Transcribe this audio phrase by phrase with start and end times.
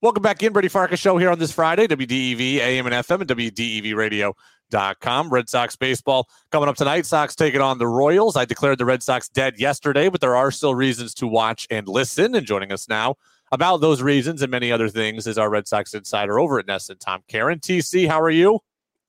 [0.00, 3.28] Welcome back in, Brady Farkas show here on this Friday, WDEV, AM and FM, and
[3.28, 5.28] WDEVradio.com.
[5.28, 7.04] Red Sox baseball coming up tonight.
[7.04, 8.36] Sox taking on the Royals.
[8.36, 11.88] I declared the Red Sox dead yesterday, but there are still reasons to watch and
[11.88, 12.36] listen.
[12.36, 13.16] And joining us now
[13.50, 17.00] about those reasons and many other things is our Red Sox insider over at NESN,
[17.00, 17.58] Tom Caron.
[17.58, 18.60] TC, how are you?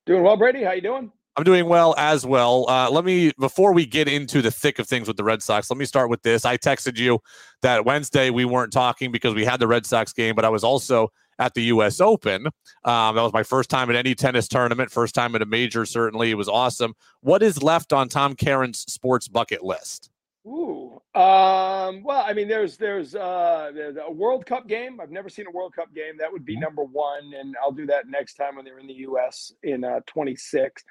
[0.08, 0.64] Doing well, Brady.
[0.64, 1.12] How you doing?
[1.36, 2.70] I'm doing well as well.
[2.70, 5.70] Uh, let me, before we get into the thick of things with the Red Sox,
[5.70, 6.44] let me start with this.
[6.44, 7.20] I texted you
[7.62, 10.64] that Wednesday we weren't talking because we had the Red Sox game, but I was
[10.64, 12.02] also at the U.S.
[12.02, 12.48] Open.
[12.84, 15.86] Um, that was my first time at any tennis tournament, first time at a major.
[15.86, 16.94] Certainly, it was awesome.
[17.22, 20.12] What is left on Tom Caron's sports bucket list?
[20.46, 25.00] Ooh, um, well, I mean, there's there's uh, there's a World Cup game.
[25.02, 26.18] I've never seen a World Cup game.
[26.18, 26.62] That would be mm-hmm.
[26.62, 29.54] number one, and I'll do that next time when they're in the U.S.
[29.64, 30.84] in uh, 26.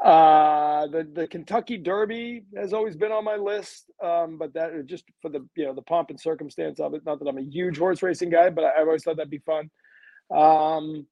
[0.00, 5.04] Uh, the the Kentucky Derby has always been on my list, um, but that just
[5.20, 7.04] for the you know the pomp and circumstance of it.
[7.04, 9.38] Not that I'm a huge horse racing guy, but I, have always thought that'd be
[9.38, 9.70] fun.
[10.34, 11.06] Um,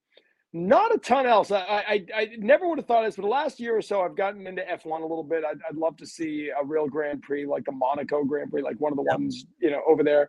[0.52, 1.52] not a ton else.
[1.52, 4.16] I, I, I never would have thought this, but the last year or so, I've
[4.16, 5.44] gotten into F1 a little bit.
[5.44, 8.80] I'd, I'd love to see a real Grand Prix, like the Monaco Grand Prix, like
[8.80, 10.28] one of the ones you know over there.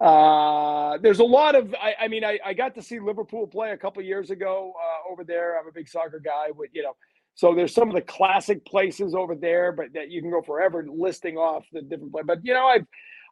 [0.00, 1.74] Uh, there's a lot of.
[1.74, 5.12] I, I mean, I, I got to see Liverpool play a couple years ago uh,
[5.12, 5.58] over there.
[5.58, 6.50] I'm a big soccer guy.
[6.54, 6.94] With you know,
[7.36, 10.84] so there's some of the classic places over there, but that you can go forever
[10.88, 12.26] listing off the different places.
[12.26, 12.86] But you know, I've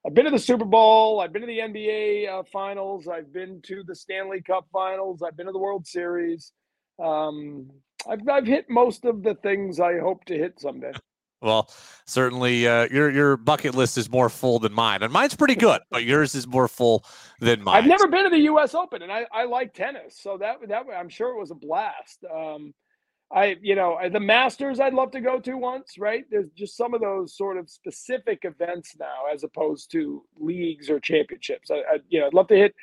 [0.06, 3.62] I've been to the Super Bowl, I've been to the NBA uh, Finals, I've been
[3.62, 6.52] to the Stanley Cup Finals, I've been to the World Series.
[7.02, 7.70] Um,
[8.06, 10.92] I've I've hit most of the things I hope to hit someday.
[11.42, 11.70] Well,
[12.06, 15.82] certainly uh, your your bucket list is more full than mine, and mine's pretty good,
[15.90, 17.04] but yours is more full
[17.38, 17.76] than mine.
[17.76, 18.74] I've never been to the U.S.
[18.74, 22.24] Open, and I, I like tennis, so that that I'm sure it was a blast.
[22.34, 22.72] Um,
[23.32, 26.24] I, you know, the Masters I'd love to go to once, right?
[26.30, 31.00] There's just some of those sort of specific events now, as opposed to leagues or
[31.00, 31.70] championships.
[31.70, 32.74] I, I you know, I'd love to hit,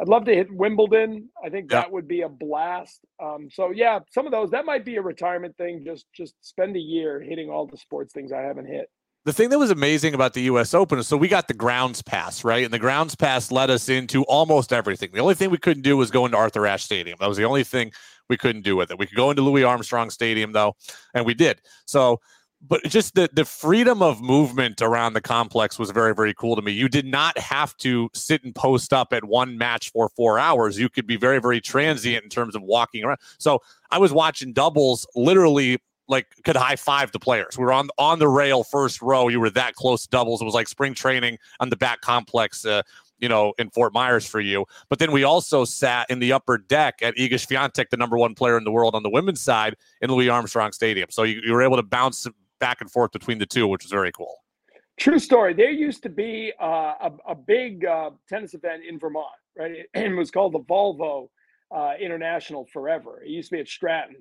[0.00, 1.28] I'd love to hit Wimbledon.
[1.44, 1.80] I think yeah.
[1.80, 3.00] that would be a blast.
[3.22, 5.84] Um, so yeah, some of those that might be a retirement thing.
[5.84, 8.88] Just just spend a year hitting all the sports things I haven't hit
[9.28, 12.00] the thing that was amazing about the US Open is so we got the grounds
[12.00, 12.64] pass, right?
[12.64, 15.10] And the grounds pass led us into almost everything.
[15.12, 17.18] The only thing we couldn't do was go into Arthur Ashe Stadium.
[17.20, 17.92] That was the only thing
[18.28, 18.98] we couldn't do with it.
[18.98, 20.76] We could go into Louis Armstrong Stadium though,
[21.14, 21.60] and we did.
[21.86, 22.20] So
[22.66, 26.62] but just the the freedom of movement around the complex was very very cool to
[26.62, 26.72] me.
[26.72, 30.78] You did not have to sit and post up at one match for 4 hours.
[30.78, 33.18] You could be very very transient in terms of walking around.
[33.38, 35.78] So I was watching doubles literally
[36.08, 37.56] like could high five the players.
[37.56, 39.28] We were on on the rail first row.
[39.28, 40.40] You were that close doubles.
[40.40, 42.64] It was like spring training on the back complex.
[42.64, 42.82] Uh,
[43.18, 44.64] you know, in Fort Myers for you.
[44.88, 48.34] But then we also sat in the upper deck at Iga Swiatek, the number one
[48.34, 51.08] player in the world on the women's side in Louis Armstrong Stadium.
[51.10, 52.26] So you, you were able to bounce
[52.58, 54.34] back and forth between the two, which was very cool.
[54.98, 55.54] True story.
[55.54, 59.26] There used to be uh, a, a, big uh, tennis event in Vermont,
[59.56, 59.86] right?
[59.94, 61.28] And it was called the Volvo
[61.70, 63.22] uh, International Forever.
[63.22, 64.16] It used to be at Stratton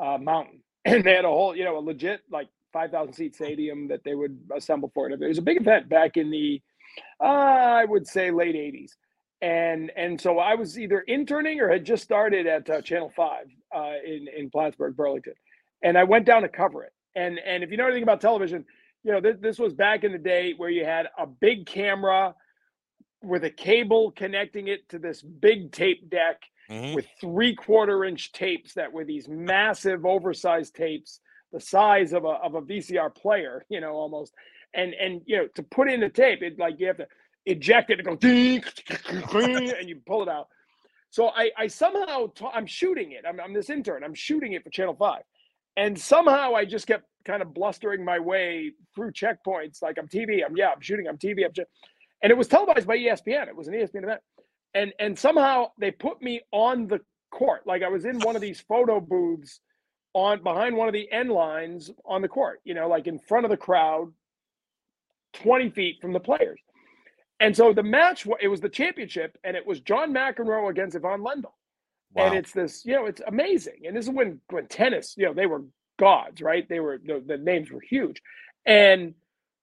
[0.00, 3.88] uh, Mountain and they had a whole, you know, a legit like 5,000 seat stadium
[3.88, 5.20] that they would assemble for it.
[5.20, 6.62] It was a big event back in the,
[7.20, 8.92] uh, I would say, late 80s.
[9.42, 13.46] And and so I was either interning or had just started at uh, Channel 5
[13.74, 15.32] uh, in, in Plattsburgh, Burlington.
[15.82, 16.92] And I went down to cover it.
[17.14, 18.66] And, and if you know anything about television,
[19.02, 22.34] you know, this this was back in the day where you had a big camera
[23.22, 26.94] with a cable connecting it to this big tape deck mm-hmm.
[26.94, 31.20] with three quarter inch tapes that were these massive oversized tapes
[31.52, 34.32] the size of a, of a vcr player you know almost
[34.74, 37.06] and and you know to put in the tape it like you have to
[37.46, 38.28] eject it and go
[39.78, 40.48] and you pull it out.
[41.10, 43.24] So i i somehow i'm shooting it.
[43.28, 44.04] I'm, I'm this intern.
[44.04, 45.22] I'm shooting it for channel 5
[45.76, 50.44] and somehow i just kept kind of blustering my way through checkpoints like i'm tv
[50.44, 51.52] i'm yeah i'm shooting i'm tv i'm
[52.22, 54.20] and it was televised by espn it was an espn event.
[54.74, 57.00] And and somehow they put me on the
[57.32, 57.66] court.
[57.66, 59.60] Like i was in one of these photo booths
[60.12, 63.44] on behind one of the end lines on the court you know like in front
[63.44, 64.12] of the crowd
[65.34, 66.60] 20 feet from the players
[67.38, 71.20] and so the match it was the championship and it was john mcenroe against ivan
[71.20, 71.52] lendl
[72.14, 72.26] wow.
[72.26, 75.32] and it's this you know it's amazing and this is when when tennis you know
[75.32, 75.62] they were
[75.98, 78.20] gods right they were the, the names were huge
[78.66, 79.14] and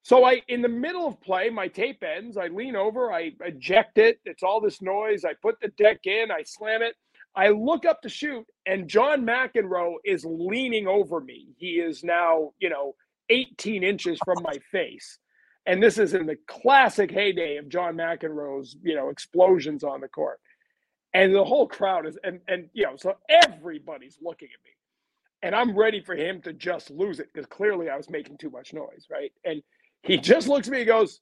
[0.07, 2.37] so I, in the middle of play, my tape ends.
[2.37, 4.21] I lean over, I eject it.
[4.23, 5.25] It's all this noise.
[5.25, 6.95] I put the deck in, I slam it.
[7.35, 11.49] I look up to shoot, and John McEnroe is leaning over me.
[11.57, 12.95] He is now, you know,
[13.29, 15.19] 18 inches from my face.
[15.67, 20.09] And this is in the classic heyday of John McEnroe's, you know, explosions on the
[20.09, 20.39] court.
[21.13, 24.71] And the whole crowd is, and and you know, so everybody's looking at me.
[25.43, 28.51] And I'm ready for him to just lose it because clearly I was making too
[28.51, 29.31] much noise, right?
[29.45, 29.63] And
[30.03, 31.21] he just looks at me and goes,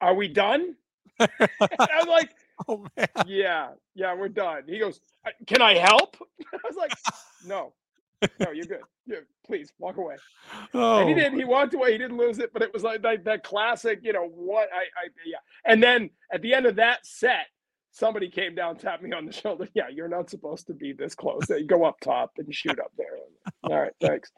[0.00, 0.76] Are we done?
[1.20, 1.28] I
[1.60, 2.30] was like,
[2.68, 3.08] Oh man.
[3.26, 4.62] Yeah, yeah, we're done.
[4.68, 6.16] He goes, "Uh, "Can I help?"
[6.54, 6.92] I was like,
[7.44, 7.74] "No,
[8.40, 8.80] no, you're good.
[9.06, 10.16] Yeah, please walk away."
[10.72, 11.00] Oh.
[11.00, 11.18] And he oh.
[11.18, 11.34] did.
[11.34, 11.92] He walked away.
[11.92, 14.80] He didn't lose it, but it was like that, that classic, you know, what I,
[14.80, 15.38] I, yeah.
[15.64, 17.46] And then at the end of that set,
[17.94, 19.68] somebody came down, tapped me on the shoulder.
[19.74, 21.48] Yeah, you're not supposed to be this close.
[21.48, 23.18] You go up top and shoot up there.
[23.64, 24.30] All right, thanks.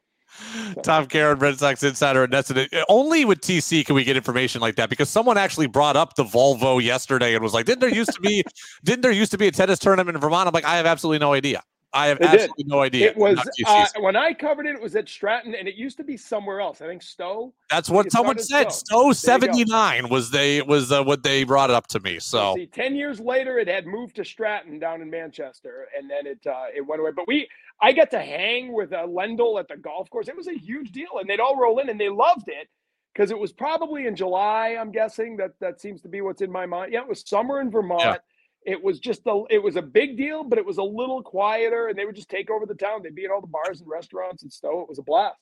[0.83, 2.83] Tom Caron, Red Sox insider at NESN.
[2.89, 6.25] Only with TC can we get information like that because someone actually brought up the
[6.25, 8.43] Volvo yesterday and was like, "Didn't there used to be?
[8.85, 11.21] didn't there used to be a tennis tournament in Vermont?" I'm like, "I have absolutely
[11.21, 11.63] no idea.
[11.93, 12.29] I have did.
[12.29, 14.75] absolutely no idea." It was uh, when I covered it.
[14.75, 16.81] It was at Stratton, and it used to be somewhere else.
[16.81, 17.55] I think Stowe.
[17.71, 18.73] That's what someone said.
[18.73, 19.13] Stowe go.
[19.13, 22.19] 79 was they was uh, what they brought it up to me.
[22.19, 26.27] So See, ten years later, it had moved to Stratton down in Manchester, and then
[26.27, 27.11] it uh, it went away.
[27.15, 27.49] But we,
[27.81, 30.29] I got to hang with uh, Lendl at the golf course.
[30.29, 32.69] It was a huge deal, and they'd all roll in, and they loved it
[33.17, 34.77] because it was probably in July.
[34.79, 36.93] I'm guessing that that seems to be what's in my mind.
[36.93, 38.21] Yeah, it was summer in Vermont.
[38.67, 41.87] It was just a, it was a big deal, but it was a little quieter,
[41.89, 43.01] and they would just take over the town.
[43.03, 44.81] They'd be in all the bars and restaurants and Stowe.
[44.81, 45.37] It was a blast.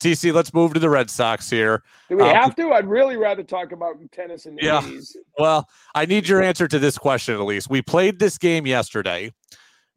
[0.00, 1.82] TC, let's move to the Red Sox here.
[2.08, 2.72] Do we Um, have to?
[2.72, 4.80] I'd really rather talk about tennis and Yeah.
[4.80, 5.16] 80s.
[5.38, 7.68] Well, I need your answer to this question at least.
[7.70, 9.32] We played this game yesterday.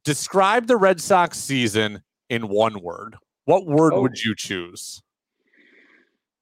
[0.04, 3.16] Describe the Red Sox season in one word.
[3.46, 4.02] What word Oh.
[4.02, 5.02] would you choose?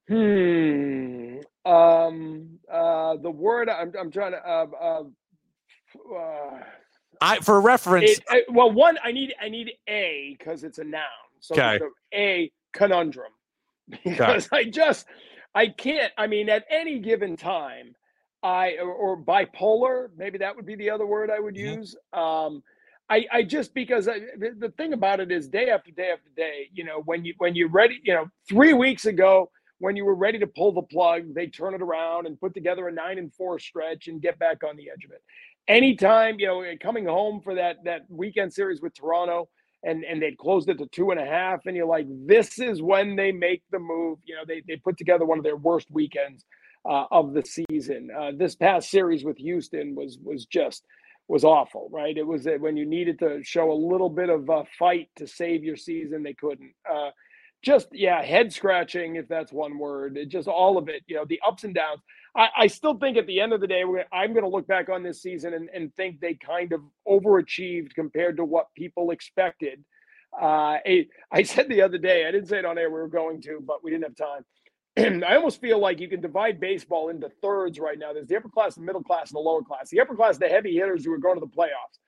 [0.07, 1.39] Hmm.
[1.65, 2.59] Um.
[2.71, 3.15] Uh.
[3.17, 3.93] The word I'm.
[3.99, 4.39] I'm trying to.
[4.45, 4.67] Uh.
[4.79, 5.03] uh,
[6.15, 6.59] uh
[7.21, 8.97] I for reference, it, uh, well, one.
[9.03, 9.35] I need.
[9.39, 11.03] I need a because it's a noun.
[11.39, 11.79] So Okay.
[12.13, 13.31] a conundrum.
[14.03, 15.05] Because I just.
[15.53, 16.11] I can't.
[16.17, 17.93] I mean, at any given time,
[18.41, 20.09] I or, or bipolar.
[20.17, 21.77] Maybe that would be the other word I would Mhm.
[21.77, 21.95] use.
[22.13, 22.63] Um.
[23.09, 26.29] I, I just because I, the, the thing about it is day after day after
[26.37, 30.05] day, you know, when you when you're ready, you know, three weeks ago when you
[30.05, 33.17] were ready to pull the plug, they turn it around and put together a nine
[33.17, 35.21] and four stretch and get back on the edge of it.
[35.67, 39.47] Anytime, you know, coming home for that that weekend series with Toronto
[39.83, 42.81] and and they'd closed it to two and a half, and you're like, this is
[42.81, 44.19] when they make the move.
[44.25, 46.45] You know, they they put together one of their worst weekends
[46.85, 48.09] uh, of the season.
[48.15, 50.83] Uh, this past series with Houston was was just
[51.27, 52.17] was awful, right?
[52.17, 55.27] It was uh, when you needed to show a little bit of a fight to
[55.27, 56.73] save your season, they couldn't.
[56.89, 57.11] Uh,
[57.61, 60.17] just yeah, head scratching if that's one word.
[60.17, 62.01] It just all of it, you know, the ups and downs.
[62.35, 64.89] I, I still think at the end of the day, I'm going to look back
[64.89, 69.83] on this season and, and think they kind of overachieved compared to what people expected.
[70.39, 73.07] Uh, I, I said the other day, I didn't say it on air, we were
[73.07, 74.45] going to, but we didn't have time.
[75.23, 78.13] I almost feel like you can divide baseball into thirds right now.
[78.13, 79.89] There's the upper class, the middle class, and the lower class.
[79.89, 81.99] The upper class, the heavy hitters who are going to the playoffs.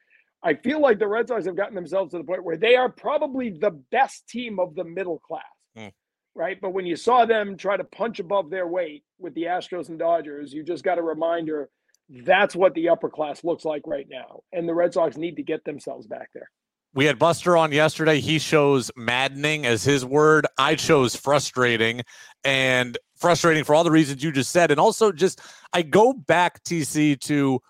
[0.43, 2.89] I feel like the Red Sox have gotten themselves to the point where they are
[2.89, 5.43] probably the best team of the middle class.
[5.75, 5.87] Hmm.
[6.35, 6.59] Right.
[6.59, 9.99] But when you saw them try to punch above their weight with the Astros and
[9.99, 11.69] Dodgers, you just got a reminder
[12.09, 14.41] that's what the upper class looks like right now.
[14.51, 16.49] And the Red Sox need to get themselves back there.
[16.93, 18.19] we had Buster on yesterday.
[18.19, 20.45] He chose maddening as his word.
[20.57, 22.01] I chose frustrating
[22.43, 24.71] and frustrating for all the reasons you just said.
[24.71, 25.39] And also just
[25.71, 27.61] I go back TC to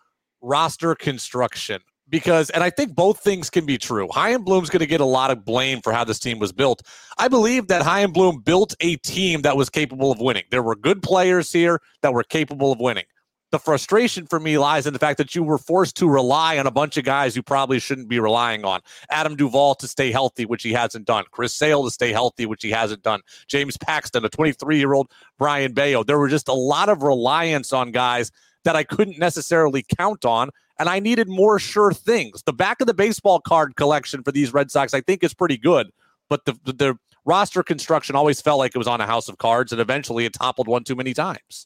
[0.41, 1.81] roster construction
[2.13, 4.07] because and I think both things can be true.
[4.11, 6.83] Chaim Bloom's going to get a lot of blame for how this team was built.
[7.17, 10.43] I believe that Chaim Bloom built a team that was capable of winning.
[10.51, 13.05] There were good players here that were capable of winning.
[13.49, 16.67] The frustration for me lies in the fact that you were forced to rely on
[16.67, 18.81] a bunch of guys you probably shouldn't be relying on.
[19.09, 21.23] Adam Duvall to stay healthy, which he hasn't done.
[21.31, 23.21] Chris Sale to stay healthy, which he hasn't done.
[23.47, 26.03] James Paxton, a 23 year old Brayan Bello.
[26.03, 28.31] There were just a lot of reliance on guys
[28.63, 32.43] that I couldn't necessarily count on, and I needed more sure things.
[32.43, 35.57] The back of the baseball card collection for these Red Sox, I think, is pretty
[35.57, 35.91] good,
[36.29, 39.37] but the, the, the roster construction always felt like it was on a house of
[39.37, 41.65] cards, and eventually it toppled one too many times.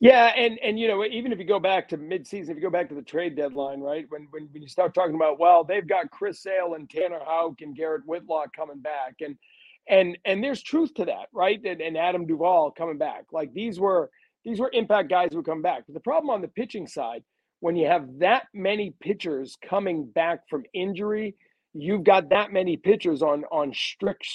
[0.00, 2.70] Yeah, and and you know, even if you go back to midseason, if you go
[2.70, 4.06] back to the trade deadline, right?
[4.08, 7.60] When when, when you start talking about, well, they've got Chris Sale and Tanner Houck
[7.62, 9.36] and Garrett Whitlock coming back, and
[9.88, 11.62] and and there's truth to that, right?
[11.64, 13.26] And, and Adam Duvall coming back.
[13.32, 14.10] Like these were
[14.44, 15.84] these were impact guys who come back.
[15.86, 17.22] But the problem on the pitching side,
[17.60, 21.34] when you have that many pitchers coming back from injury,
[21.72, 24.26] you've got that many pitchers on on strict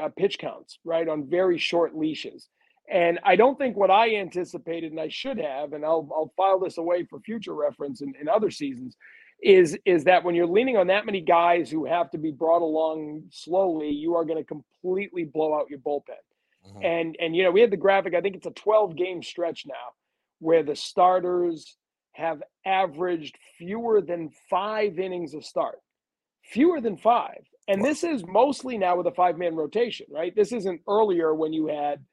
[0.00, 1.08] uh, pitch counts, right?
[1.08, 2.48] On very short leashes.
[2.90, 6.58] And I don't think what I anticipated, and I should have, and I'll, I'll file
[6.58, 8.96] this away for future reference in, in other seasons,
[9.42, 12.62] is is that when you're leaning on that many guys who have to be brought
[12.62, 16.16] along slowly, you are going to completely blow out your bullpen.
[16.68, 16.84] Mhm.
[16.84, 18.14] And and you know we had the graphic.
[18.14, 19.94] I think it's a 12 game stretch now,
[20.40, 21.76] where the starters
[22.14, 25.80] have averaged fewer than five innings of start,
[26.44, 27.46] fewer than five.
[27.68, 30.34] And this is mostly now with a five man rotation, right?
[30.34, 32.04] This isn't earlier when you had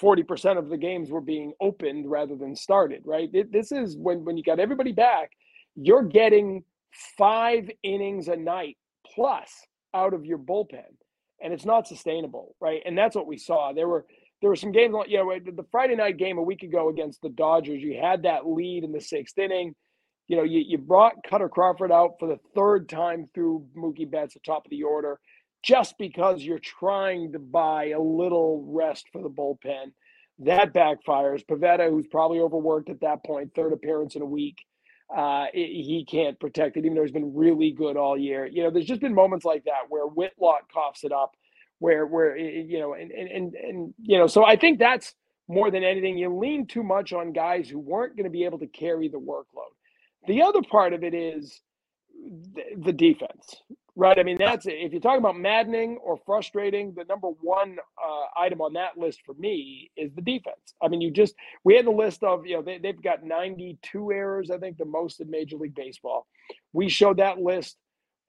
[0.00, 3.30] 40% of the games were being opened rather than started, right?
[3.34, 5.32] It- This is when when you got everybody back
[5.80, 6.64] you're getting
[7.16, 8.76] five innings a night
[9.14, 9.52] plus
[9.94, 10.96] out of your bullpen,
[11.40, 12.82] and it's not sustainable, right?
[12.84, 13.72] And that's what we saw.
[13.72, 14.06] There were
[14.40, 17.28] there were some games, you know, the Friday night game a week ago against the
[17.28, 17.82] Dodgers.
[17.82, 19.74] You had that lead in the sixth inning.
[20.28, 24.34] You know, you, you brought Kutter Crawford out for the third time through Mookie Betts,
[24.34, 25.18] the top of the order,
[25.64, 29.92] just because you're trying to buy a little rest for the bullpen.
[30.40, 31.44] That backfires.
[31.44, 34.58] Pivetta, who's probably overworked at that point, third appearance in a week,
[35.16, 38.46] uh, he can't protect it, even though he's been really good all year.
[38.46, 41.34] You know, there's just been moments like that where Whitlock coughs it up,
[41.78, 45.14] where where you know, and and and, and you know, so I think that's
[45.48, 46.18] more than anything.
[46.18, 49.18] You lean too much on guys who weren't going to be able to carry the
[49.20, 49.72] workload.
[50.26, 51.60] The other part of it is
[52.54, 53.62] the, the defense,
[53.98, 54.16] Right.
[54.16, 54.74] I mean, that's it.
[54.74, 59.22] if you're talking about maddening or frustrating, the number one uh, item on that list
[59.26, 60.76] for me is the defense.
[60.80, 64.12] I mean, you just, we had the list of, you know, they, they've got 92
[64.12, 66.28] errors, I think the most in Major League Baseball.
[66.72, 67.76] We showed that list,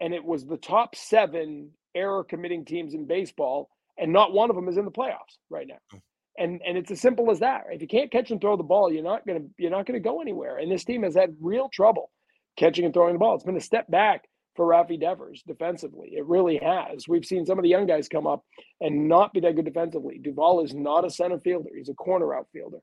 [0.01, 4.55] and it was the top seven error committing teams in baseball, and not one of
[4.55, 5.77] them is in the playoffs right now.
[5.91, 5.97] Hmm.
[6.39, 7.65] And, and it's as simple as that.
[7.69, 10.19] If you can't catch and throw the ball, you're not gonna you're not gonna go
[10.19, 10.57] anywhere.
[10.57, 12.09] And this team has had real trouble
[12.57, 13.35] catching and throwing the ball.
[13.35, 14.28] It's been a step back
[14.59, 16.09] for Rafi Devers defensively.
[16.17, 17.07] It really has.
[17.07, 18.43] We've seen some of the young guys come up
[18.81, 20.19] and not be that good defensively.
[20.21, 22.79] Duvall is not a center fielder; he's a corner outfielder.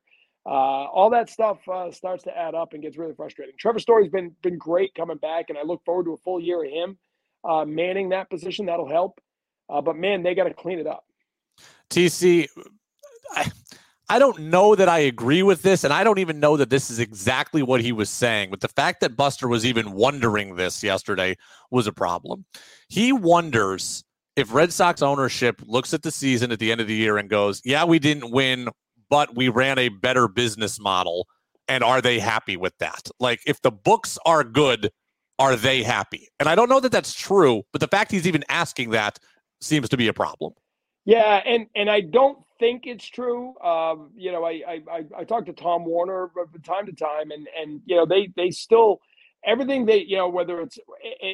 [0.47, 3.55] Uh, all that stuff uh, starts to add up and gets really frustrating.
[3.59, 6.65] Trevor Story's been been great coming back, and I look forward to a full year
[6.65, 6.97] of him
[7.45, 8.65] uh, manning that position.
[8.65, 9.21] That'll help.
[9.69, 11.05] Uh, but man, they got to clean it up.
[11.91, 12.49] TC,
[13.33, 13.53] I,
[14.09, 16.91] I don't know that I agree with this, and I don't even know that this
[16.91, 18.51] is exactly what he was saying.
[18.51, 21.37] But the fact that Buster was even wondering this yesterday
[21.71, 22.45] was a problem.
[22.89, 24.05] He wonders
[24.37, 27.29] if Red Sox ownership looks at the season at the end of the year and
[27.29, 28.69] goes, Yeah, we didn't win,
[29.11, 31.27] but we ran a better business model.
[31.67, 33.11] And are they happy with that?
[33.19, 34.91] Like, if the books are good,
[35.41, 36.29] are they happy?
[36.39, 39.19] And I don't know that that's true, but the fact he's even asking that
[39.61, 40.53] seems to be a problem.
[41.05, 43.59] Yeah, and and I don't think it's true.
[43.61, 47.47] Um, you know, I, I I talked to Tom Werner from time to time, and
[47.61, 49.01] and you know they they still
[49.45, 50.79] everything they you know whether it's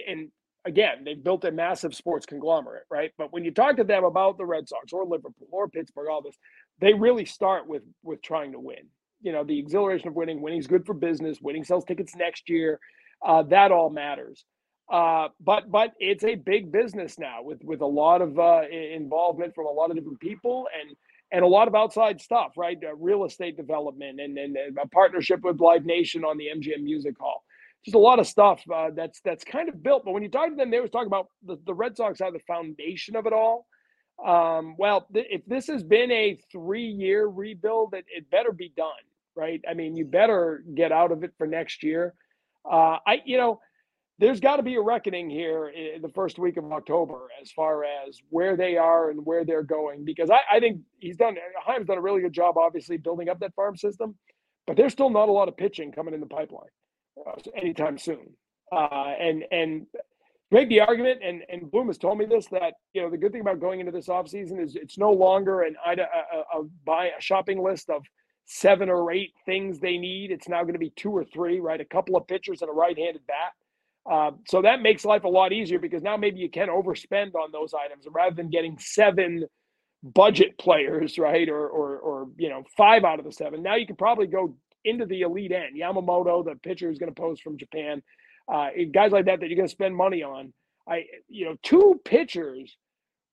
[0.09, 0.31] and
[0.65, 3.13] again they've built a massive sports conglomerate, right?
[3.19, 6.23] But when you talk to them about the Red Sox or Liverpool or Pittsburgh, all
[6.23, 6.37] this,
[6.81, 8.89] they really start with with trying to win.
[9.21, 10.41] You know, the exhilaration of winning.
[10.43, 11.41] Winning's good for business.
[11.41, 12.81] Winning sells tickets next year.
[13.25, 14.45] Uh, that all matters.
[14.91, 19.55] Uh, but but it's a big business now with with a lot of uh, involvement
[19.55, 20.95] from a lot of different people and
[21.33, 22.79] and a lot of outside stuff, right?
[22.85, 27.19] Uh, real estate development and, and, a partnership with Live Nation on the MGM Music
[27.19, 27.43] Hall.
[27.85, 30.05] Just a lot of stuff uh, that's that's kind of built.
[30.05, 32.31] But when you talk to them, they always talk about the, the Red Sox are
[32.31, 33.67] the foundation of it all.
[34.25, 38.73] Um, well, th- if this has been a three year rebuild, it, it better be
[38.77, 38.93] done,
[39.35, 39.61] right?
[39.69, 42.15] I mean, you better get out of it for next year.
[42.71, 43.61] Uh, I, you know,
[44.19, 47.85] there's got to be a reckoning here in the first week of October as far
[47.85, 50.05] as where they are and where they're going.
[50.05, 53.41] Because I, I think he's done, Chaim's done a really good job, obviously, building up
[53.41, 54.15] that farm system,
[54.67, 56.71] but there's still not a lot of pitching coming in the pipeline
[57.27, 58.35] uh, anytime soon.
[58.71, 59.87] Uh, and, and,
[60.53, 63.33] make the argument, and, and Bloom has told me this, that, you know, the good
[63.33, 65.97] thing about going into this offseason is it's no longer an a,
[66.85, 68.05] buy a shopping list of
[68.45, 70.31] seven or eight things they need.
[70.31, 71.81] It's now going to be two or three, right?
[71.81, 73.53] A couple of pitchers and a right-handed bat
[74.11, 77.53] uh, so that makes life a lot easier because now maybe you can overspend on
[77.53, 79.47] those items rather than getting seven
[80.03, 81.49] budget players, right?
[81.49, 83.63] Or, or, or you know, five out of the seven.
[83.63, 85.77] Now you can probably go into the elite end.
[85.81, 88.03] Yamamoto, the pitcher who's going to pose from Japan,
[88.53, 90.53] uh, guys like that that you're going to spend money on.
[90.89, 92.77] I, you know, two pitchers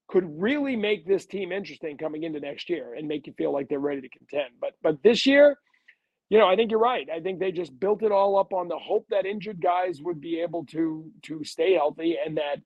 [0.08, 3.68] could really make this team interesting coming into next year and make you feel like
[3.68, 4.50] they're ready to contend.
[4.60, 5.58] But, but this year,
[6.30, 7.08] you know, I think you're right.
[7.10, 10.20] I think they just built it all up on the hope that injured guys would
[10.20, 12.60] be able to to stay healthy and that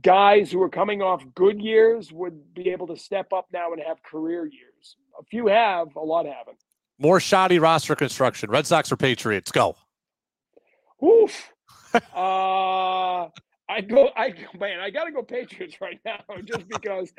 [0.00, 3.82] guys who are coming off good years would be able to step up now and
[3.86, 4.96] have career years.
[5.20, 6.56] A few have, a lot haven't.
[6.98, 8.50] More shoddy roster construction.
[8.50, 9.52] Red Sox or Patriots?
[9.52, 9.76] Go.
[11.04, 11.52] Oof.
[11.94, 13.28] uh
[13.68, 17.12] I go I man, I gotta go Patriots right now just because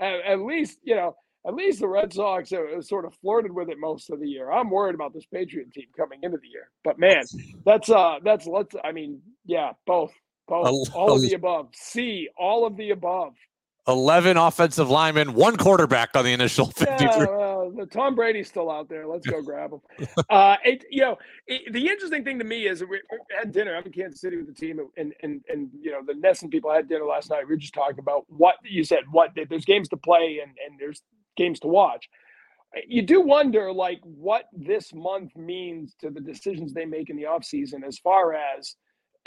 [0.00, 1.16] uh, at least, you know,
[1.46, 4.50] at least the Red Sox have sort of flirted with it most of the year.
[4.50, 7.24] I'm worried about this Patriot team coming into the year, but man,
[7.64, 8.74] that's uh, that's let's.
[8.84, 10.12] I mean, yeah, both,
[10.46, 11.68] both, all of the above.
[11.74, 13.34] See, all of the above.
[13.88, 16.98] 11 offensive linemen, one quarterback on the initial 53.
[16.98, 19.06] Yeah, the Tom Brady's still out there.
[19.06, 19.80] Let's go grab him.
[20.28, 21.16] uh, it, you know,
[21.46, 23.00] it, the interesting thing to me is we
[23.36, 23.74] had dinner.
[23.74, 26.72] I'm in Kansas City with the team, and and and you know the NESN people
[26.72, 27.48] had dinner last night.
[27.48, 29.00] We were just talking about what you said.
[29.10, 31.02] What there's games to play and and there's
[31.36, 32.08] games to watch.
[32.86, 37.24] You do wonder, like, what this month means to the decisions they make in the
[37.24, 38.76] offseason as far as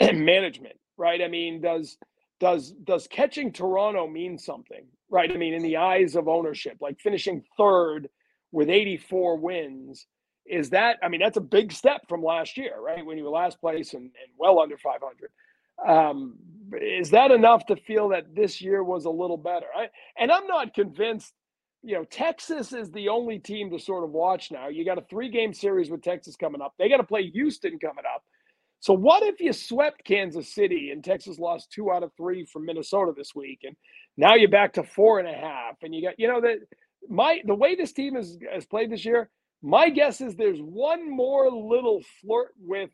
[0.00, 1.20] management, right?
[1.20, 1.96] I mean, does
[2.40, 5.30] does does catching Toronto mean something, right?
[5.30, 8.08] I mean, in the eyes of ownership, like finishing third
[8.50, 10.06] with 84 wins,
[10.46, 10.98] is that?
[11.02, 13.04] I mean, that's a big step from last year, right?
[13.04, 15.30] When you were last place and, and well under 500.
[15.86, 16.36] Um,
[16.80, 19.66] is that enough to feel that this year was a little better?
[19.76, 21.32] I, and I'm not convinced.
[21.84, 24.68] You know, Texas is the only team to sort of watch now.
[24.68, 26.72] You got a three game series with Texas coming up.
[26.78, 28.22] They got to play Houston coming up.
[28.80, 32.66] So what if you swept Kansas City and Texas lost two out of three from
[32.66, 33.76] Minnesota this week, and
[34.16, 36.58] now you're back to four and a half, and you got you know that
[37.08, 39.30] my the way this team has has played this year.
[39.62, 42.90] My guess is there's one more little flirt with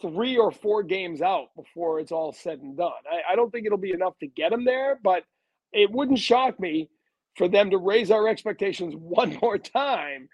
[0.00, 2.92] three or four games out before it's all said and done.
[3.10, 5.24] I, I don't think it'll be enough to get them there, but
[5.72, 6.88] it wouldn't shock me
[7.36, 10.28] for them to raise our expectations one more time,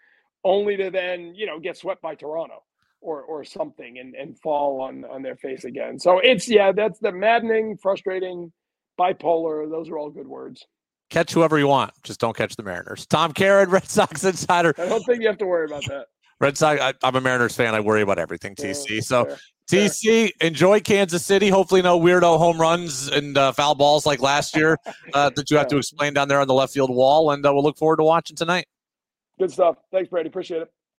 [0.45, 2.63] only to then you know get swept by Toronto
[3.01, 5.99] or or something and and fall on on their face again.
[5.99, 8.53] So it's yeah, that's the maddening, frustrating,
[8.99, 9.71] bipolar.
[9.71, 10.67] Those are all good words.
[11.11, 13.07] Catch whoever you want, just don't catch the Mariners.
[13.07, 14.75] Tom Caron, Red Sox insider.
[14.77, 16.07] I don't think you have to worry about that.
[16.41, 16.81] Red Sox.
[16.81, 17.75] I, am a Mariners fan.
[17.75, 18.55] I worry about everything.
[18.55, 19.03] TC.
[19.03, 19.39] so fair,
[19.71, 21.49] TC, enjoy Kansas City.
[21.49, 24.79] Hopefully, no weirdo home runs and uh, foul balls like last year
[25.15, 27.33] uh, that you have to explain down there on the left field wall.
[27.33, 28.67] And uh, we'll look forward to watching tonight.
[29.39, 29.77] Good stuff.
[29.93, 30.29] Thanks, Brady.
[30.29, 30.73] Appreciate it.